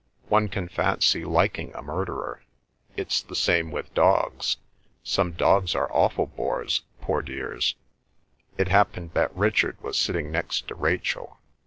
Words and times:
"One 0.29 0.49
can 0.49 0.67
fancy 0.67 1.23
liking 1.23 1.75
a 1.75 1.83
murderer. 1.83 2.41
It's 2.97 3.21
the 3.21 3.35
same 3.35 3.69
with 3.69 3.93
dogs. 3.93 4.57
Some 5.03 5.33
dogs 5.33 5.75
are 5.75 5.91
awful 5.93 6.25
bores, 6.25 6.81
poor 7.01 7.21
dears." 7.21 7.75
It 8.57 8.69
happened 8.69 9.11
that 9.13 9.31
Richard 9.35 9.79
was 9.83 9.99
sitting 9.99 10.31
next 10.31 10.67
to 10.69 10.73
Rachel. 10.73 11.37